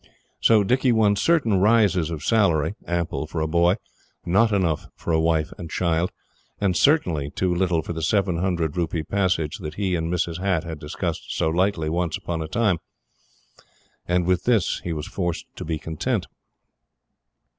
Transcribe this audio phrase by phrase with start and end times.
[0.39, 3.75] So Dicky won certain rises of salary ample for a boy
[4.25, 6.11] not enough for a wife and child
[6.73, 10.39] certainly too little for the seven hundred rupee passage that he and Mrs.
[10.39, 12.79] Hatt had discussed so lightly once upon a time.
[14.07, 16.25] And with this he was forced to be content.